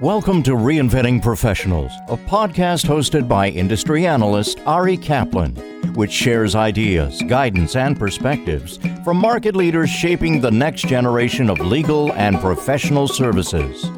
[0.00, 5.54] Welcome to Reinventing Professionals, a podcast hosted by industry analyst Ari Kaplan,
[5.94, 12.12] which shares ideas, guidance, and perspectives from market leaders shaping the next generation of legal
[12.14, 13.88] and professional services.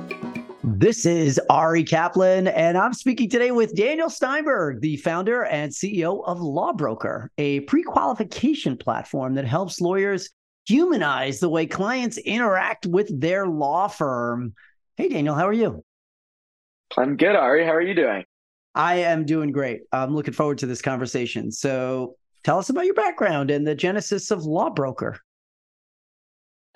[0.62, 6.22] This is Ari Kaplan, and I'm speaking today with Daniel Steinberg, the founder and CEO
[6.26, 10.28] of Lawbroker, a pre qualification platform that helps lawyers
[10.68, 14.52] humanize the way clients interact with their law firm.
[14.98, 15.85] Hey, Daniel, how are you?
[16.96, 17.64] I'm good, Ari.
[17.64, 18.24] How are you doing?
[18.74, 19.82] I am doing great.
[19.92, 21.50] I'm looking forward to this conversation.
[21.50, 25.18] So, tell us about your background and the genesis of Lawbroker.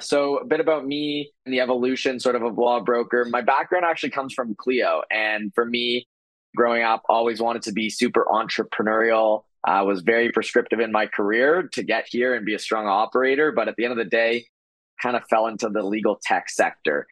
[0.01, 3.27] So, a bit about me and the evolution sort of of Lawbroker.
[3.27, 5.03] My background actually comes from Clio.
[5.11, 6.09] And for me,
[6.57, 9.43] growing up, always wanted to be super entrepreneurial.
[9.65, 13.53] I was very prescriptive in my career to get here and be a strong operator.
[13.53, 14.47] But at the end of the day,
[15.03, 17.07] kind of fell into the legal tech sector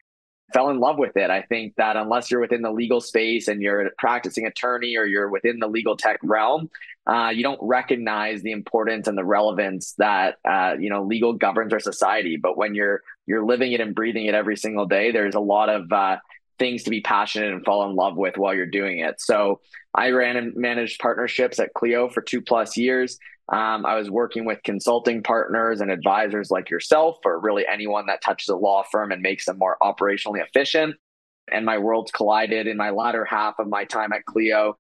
[0.53, 1.29] fell in love with it.
[1.29, 5.05] I think that unless you're within the legal space and you're a practicing attorney or
[5.05, 6.69] you're within the legal tech realm,
[7.07, 11.73] uh, you don't recognize the importance and the relevance that uh, you know legal governs
[11.73, 12.37] our society.
[12.37, 15.69] But when you're you're living it and breathing it every single day, there's a lot
[15.69, 16.17] of uh,
[16.59, 19.19] things to be passionate and fall in love with while you're doing it.
[19.21, 19.61] So
[19.95, 23.17] I ran and managed partnerships at Clio for two plus years.
[23.51, 28.21] Um, I was working with consulting partners and advisors like yourself, or really anyone that
[28.21, 30.95] touches a law firm and makes them more operationally efficient.
[31.51, 34.77] And my worlds collided in my latter half of my time at Clio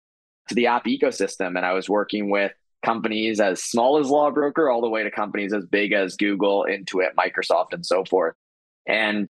[0.49, 1.57] to the app ecosystem.
[1.57, 2.53] And I was working with
[2.85, 7.15] companies as small as Lawbroker all the way to companies as big as Google, Intuit,
[7.15, 8.35] Microsoft, and so forth.
[8.87, 9.29] And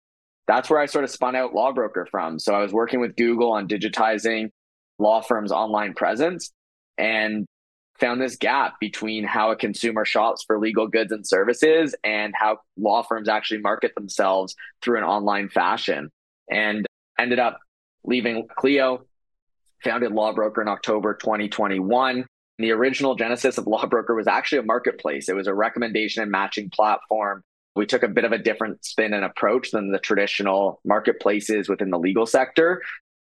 [0.46, 2.38] that's where I sort of spun out Lawbroker from.
[2.38, 4.50] So I was working with Google on digitizing
[5.00, 6.52] law firms' online presence.
[6.96, 7.46] And
[7.98, 12.58] found this gap between how a consumer shops for legal goods and services and how
[12.76, 16.10] law firms actually market themselves through an online fashion
[16.50, 16.86] and
[17.18, 17.60] ended up
[18.04, 19.04] leaving Clio,
[19.82, 22.26] founded Lawbroker in October 2021.
[22.58, 25.28] The original genesis of Lawbroker was actually a marketplace.
[25.28, 27.42] It was a recommendation and matching platform.
[27.76, 31.90] We took a bit of a different spin and approach than the traditional marketplaces within
[31.90, 32.82] the legal sector.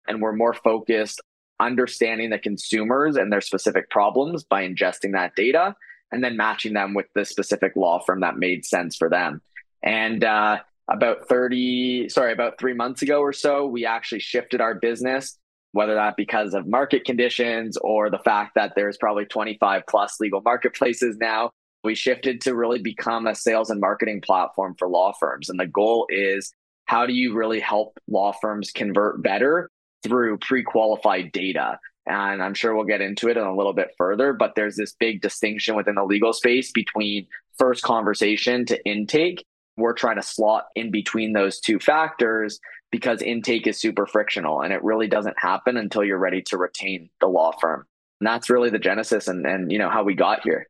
[0.07, 1.21] And we're more focused
[1.59, 5.75] understanding the consumers and their specific problems by ingesting that data
[6.11, 9.41] and then matching them with the specific law firm that made sense for them.
[9.83, 14.75] And uh, about 30, sorry, about three months ago or so, we actually shifted our
[14.75, 15.37] business,
[15.73, 20.41] whether that because of market conditions or the fact that there's probably 25 plus legal
[20.41, 21.51] marketplaces now.
[21.83, 25.49] We shifted to really become a sales and marketing platform for law firms.
[25.49, 26.53] And the goal is
[26.85, 29.69] how do you really help law firms convert better
[30.03, 31.79] through pre-qualified data.
[32.05, 34.93] And i'm sure we'll get into it in a little bit further but there's this
[34.97, 37.27] big distinction within the legal space between
[37.57, 39.45] first conversation to intake.
[39.75, 42.59] We're trying to slot in between those two factors
[42.91, 47.09] because intake is super frictional and it really doesn't happen until you're ready to retain
[47.19, 47.85] the law firm.
[48.19, 50.67] And that's really the genesis and, and you know how we got here.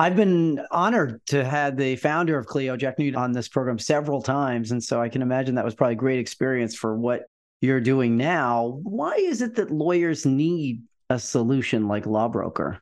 [0.00, 4.22] I've been honored to have the founder of Clio, Jack Newton, on this program several
[4.22, 4.70] times.
[4.70, 7.22] And so I can imagine that was probably a great experience for what
[7.60, 12.80] you're doing now, why is it that lawyers need a solution like Lawbroker?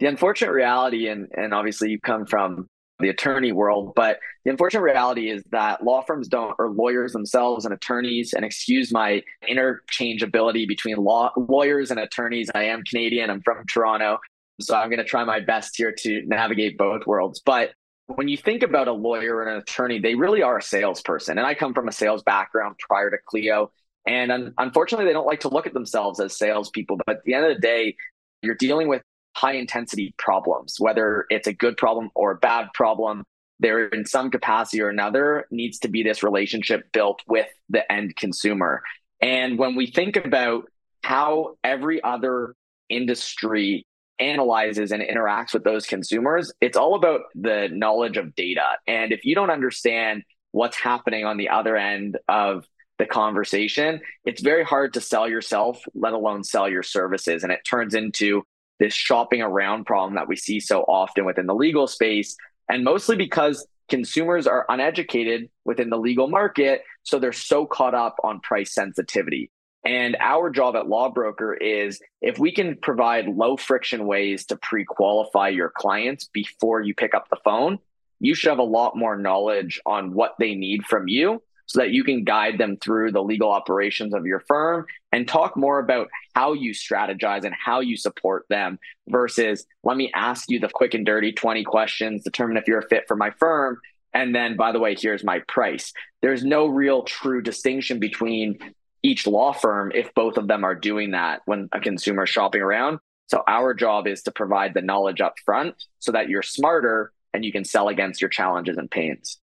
[0.00, 2.68] The unfortunate reality, and, and obviously you come from
[3.00, 7.64] the attorney world, but the unfortunate reality is that law firms don't, or lawyers themselves
[7.64, 12.50] and attorneys, and excuse my interchangeability between law lawyers and attorneys.
[12.54, 13.30] I am Canadian.
[13.30, 14.18] I'm from Toronto,
[14.60, 17.40] so I'm going to try my best here to navigate both worlds.
[17.44, 17.72] But
[18.08, 21.36] when you think about a lawyer and an attorney, they really are a salesperson.
[21.36, 23.70] And I come from a sales background prior to Clio.
[24.06, 26.98] And un- unfortunately, they don't like to look at themselves as salespeople.
[27.06, 27.96] But at the end of the day,
[28.42, 29.02] you're dealing with
[29.36, 33.24] high intensity problems, whether it's a good problem or a bad problem.
[33.60, 38.16] There, in some capacity or another, needs to be this relationship built with the end
[38.16, 38.82] consumer.
[39.20, 40.64] And when we think about
[41.02, 42.54] how every other
[42.88, 43.84] industry
[44.20, 48.66] analyzes and interacts with those consumers, it's all about the knowledge of data.
[48.86, 52.66] And if you don't understand what's happening on the other end of
[52.98, 57.42] the conversation, it's very hard to sell yourself, let alone sell your services.
[57.42, 58.44] And it turns into
[58.80, 62.36] this shopping around problem that we see so often within the legal space.
[62.68, 66.82] And mostly because consumers are uneducated within the legal market.
[67.02, 69.50] So they're so caught up on price sensitivity.
[69.84, 74.84] And our job at Lawbroker is if we can provide low friction ways to pre
[74.84, 77.78] qualify your clients before you pick up the phone,
[78.20, 81.90] you should have a lot more knowledge on what they need from you so that
[81.90, 86.08] you can guide them through the legal operations of your firm and talk more about
[86.34, 88.78] how you strategize and how you support them
[89.08, 92.88] versus let me ask you the quick and dirty 20 questions, determine if you're a
[92.88, 93.78] fit for my firm.
[94.14, 95.92] And then, by the way, here's my price.
[96.22, 98.58] There's no real true distinction between
[99.02, 102.62] each law firm if both of them are doing that when a consumer is shopping
[102.62, 102.98] around.
[103.28, 107.44] So our job is to provide the knowledge up front so that you're smarter and
[107.44, 109.38] you can sell against your challenges and pains.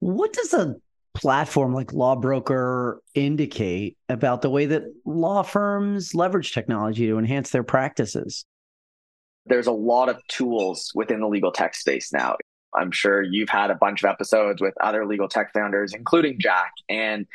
[0.00, 0.76] What does a
[1.14, 7.62] platform like Lawbroker indicate about the way that law firms leverage technology to enhance their
[7.62, 8.44] practices?
[9.46, 12.36] There's a lot of tools within the legal tech space now.
[12.76, 16.72] I'm sure you've had a bunch of episodes with other legal tech founders, including Jack,
[16.88, 17.26] and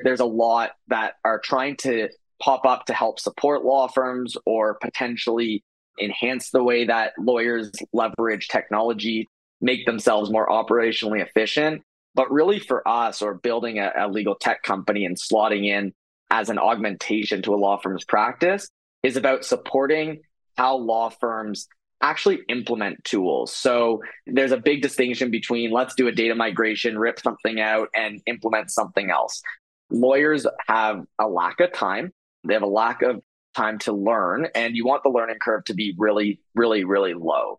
[0.00, 2.08] there's a lot that are trying to
[2.40, 5.64] pop up to help support law firms or potentially
[6.00, 9.28] enhance the way that lawyers leverage technology,
[9.60, 11.82] make themselves more operationally efficient.
[12.14, 15.92] But really, for us, or building a, a legal tech company and slotting in
[16.30, 18.68] as an augmentation to a law firm's practice
[19.02, 20.20] is about supporting
[20.56, 21.68] how law firms
[22.02, 23.52] actually implement tools.
[23.52, 28.20] So there's a big distinction between let's do a data migration, rip something out, and
[28.26, 29.42] implement something else.
[29.90, 32.12] Lawyers have a lack of time,
[32.44, 33.22] they have a lack of
[33.54, 37.58] time to learn, and you want the learning curve to be really, really, really low.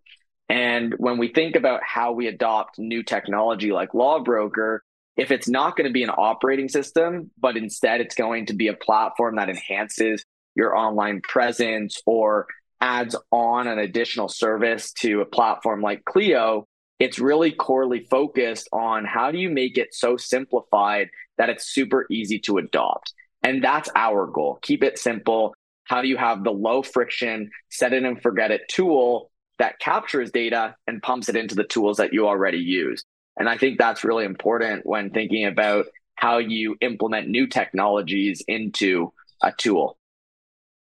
[0.50, 4.84] And when we think about how we adopt new technology like Lawbroker,
[5.18, 8.68] if it's not going to be an operating system, but instead it's going to be
[8.68, 10.24] a platform that enhances
[10.56, 12.48] your online presence or
[12.80, 16.68] adds on an additional service to a platform like Clio,
[17.00, 22.06] it's really corely focused on how do you make it so simplified that it's super
[22.10, 23.14] easy to adopt.
[23.44, 24.60] And that's our goal.
[24.62, 25.54] Keep it simple.
[25.86, 30.32] How do you have the low friction, set it and forget it tool that captures
[30.32, 33.04] data and pumps it into the tools that you already use.
[33.38, 35.86] And I think that's really important when thinking about
[36.16, 39.98] how you implement new technologies into a tool.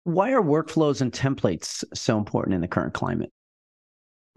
[0.03, 3.29] Why are workflows and templates so important in the current climate?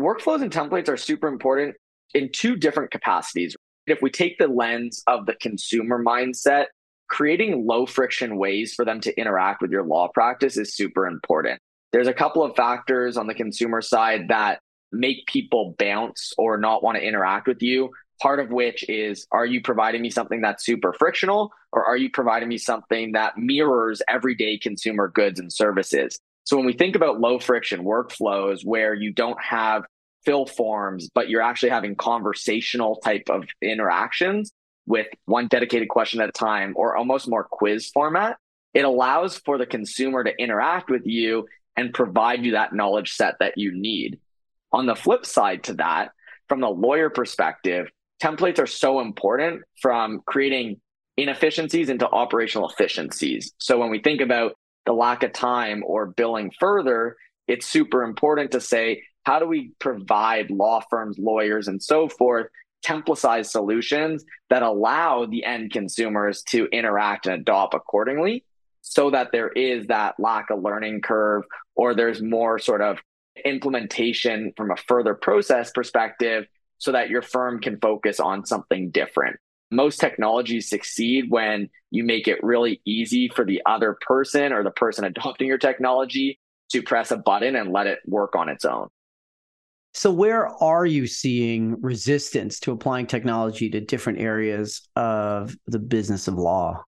[0.01, 1.75] Workflows and templates are super important
[2.15, 3.57] in two different capacities.
[3.87, 6.67] If we take the lens of the consumer mindset,
[7.09, 11.61] creating low friction ways for them to interact with your law practice is super important.
[11.93, 14.59] There's a couple of factors on the consumer side that
[14.91, 17.91] make people bounce or not want to interact with you.
[18.21, 22.11] Part of which is, are you providing me something that's super frictional or are you
[22.11, 26.19] providing me something that mirrors everyday consumer goods and services?
[26.45, 29.85] So when we think about low friction workflows where you don't have
[30.27, 34.53] fill forms, but you're actually having conversational type of interactions
[34.87, 38.37] with one dedicated question at a time or almost more quiz format,
[38.75, 41.47] it allows for the consumer to interact with you
[41.77, 44.19] and provide you that knowledge set that you need.
[44.73, 46.11] On the flip side to that,
[46.49, 47.89] from the lawyer perspective,
[48.23, 50.81] templates are so important from creating
[51.17, 53.53] inefficiencies into operational efficiencies.
[53.59, 57.17] So when we think about the lack of time or billing further,
[57.49, 62.47] it's super important to say, how do we provide law firms, lawyers, and so forth
[62.85, 68.45] templatized solutions that allow the end consumers to interact and adopt accordingly
[68.83, 71.43] so that there is that lack of learning curve
[71.75, 72.99] or there's more sort of
[73.45, 76.45] implementation from a further process perspective
[76.79, 79.37] so that your firm can focus on something different.
[79.73, 84.71] Most technologies succeed when you make it really easy for the other person or the
[84.71, 86.39] person adopting your technology
[86.71, 88.87] to press a button and let it work on its own.
[89.97, 96.29] So, where are you seeing resistance to applying technology to different areas of the business
[96.29, 96.85] of law?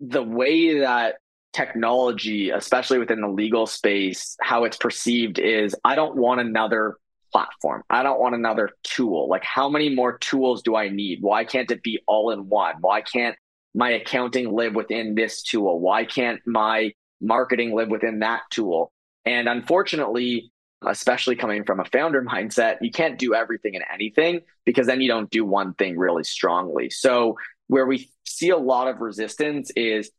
[0.00, 1.16] The way that
[1.52, 6.96] technology, especially within the legal space, how it's perceived is I don't want another
[7.30, 7.82] platform.
[7.90, 9.28] I don't want another tool.
[9.28, 11.18] Like, how many more tools do I need?
[11.20, 12.76] Why can't it be all in one?
[12.80, 13.36] Why can't
[13.74, 15.78] my accounting live within this tool?
[15.78, 18.92] Why can't my marketing live within that tool?
[19.26, 20.50] And unfortunately,
[20.86, 25.08] especially coming from a founder mindset, you can't do everything and anything because then you
[25.08, 26.90] don't do one thing really strongly.
[26.90, 30.10] So, where we see a lot of resistance is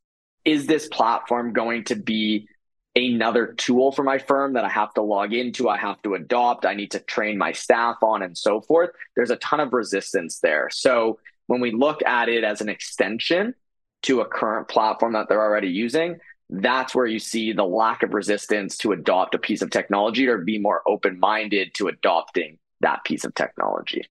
[0.46, 2.48] is this platform going to be
[2.96, 6.66] another tool for my firm that I have to log into, I have to adopt,
[6.66, 8.90] I need to train my staff on, and so forth?
[9.16, 10.70] There's a ton of resistance there.
[10.72, 13.56] So, when we look at it as an extension
[14.04, 18.14] to a current platform that they're already using, that's where you see the lack of
[18.14, 23.04] resistance to adopt a piece of technology or be more open minded to adopting that
[23.04, 24.06] piece of technology.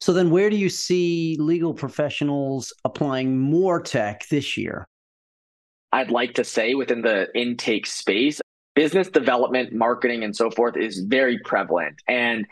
[0.00, 4.86] So, then where do you see legal professionals applying more tech this year?
[5.92, 8.40] I'd like to say within the intake space,
[8.74, 11.96] business development, marketing, and so forth is very prevalent.
[12.08, 12.46] And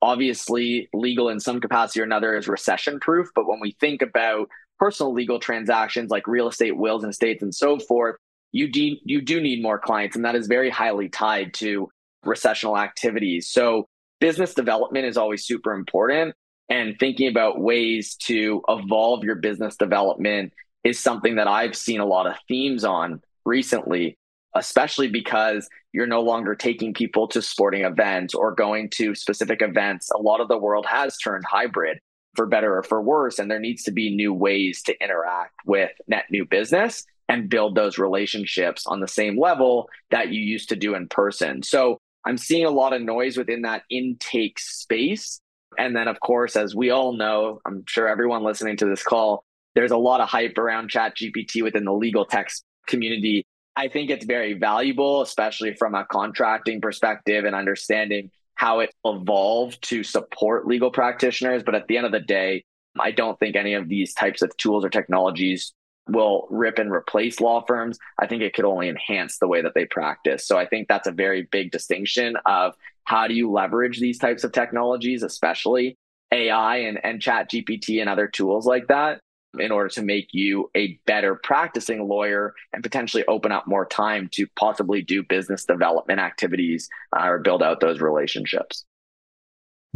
[0.00, 3.28] obviously, legal in some capacity or another is recession proof.
[3.34, 4.48] But when we think about
[4.78, 8.16] personal legal transactions like real estate, wills, and estates, and so forth,
[8.54, 11.90] you do you do need more clients, and that is very highly tied to
[12.24, 13.50] recessional activities.
[13.50, 13.88] So
[14.20, 16.36] business development is always super important,
[16.68, 20.52] and thinking about ways to evolve your business development
[20.84, 24.16] is something that I've seen a lot of themes on recently,
[24.54, 30.10] especially because you're no longer taking people to sporting events or going to specific events.
[30.14, 31.98] A lot of the world has turned hybrid
[32.36, 33.38] for better or for worse.
[33.38, 37.74] And there needs to be new ways to interact with net new business and build
[37.74, 41.62] those relationships on the same level that you used to do in person.
[41.62, 45.40] So I'm seeing a lot of noise within that intake space.
[45.78, 49.44] And then, of course, as we all know, I'm sure everyone listening to this call,
[49.74, 52.50] there's a lot of hype around Chat GPT within the legal tech
[52.86, 53.44] community.
[53.76, 59.82] I think it's very valuable, especially from a contracting perspective and understanding how it evolved
[59.88, 61.62] to support legal practitioners.
[61.64, 62.64] But at the end of the day,
[62.98, 65.72] I don't think any of these types of tools or technologies
[66.08, 67.98] will rip and replace law firms.
[68.18, 70.46] I think it could only enhance the way that they practice.
[70.46, 74.44] So I think that's a very big distinction of how do you leverage these types
[74.44, 75.96] of technologies, especially
[76.32, 79.20] AI and, and chat GPT and other tools like that
[79.58, 84.28] in order to make you a better practicing lawyer and potentially open up more time
[84.32, 88.84] to possibly do business development activities uh, or build out those relationships.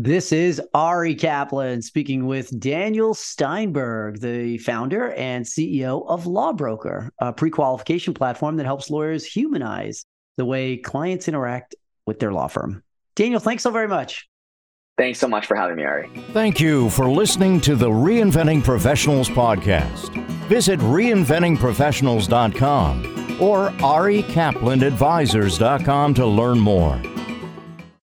[0.01, 7.33] This is Ari Kaplan speaking with Daniel Steinberg, the founder and CEO of Lawbroker, a
[7.33, 10.05] pre qualification platform that helps lawyers humanize
[10.37, 11.75] the way clients interact
[12.07, 12.85] with their law firm.
[13.17, 14.29] Daniel, thanks so very much.
[14.97, 16.09] Thanks so much for having me, Ari.
[16.31, 20.15] Thank you for listening to the Reinventing Professionals podcast.
[20.47, 27.03] Visit reinventingprofessionals.com or arikaplanadvisors.com to learn more.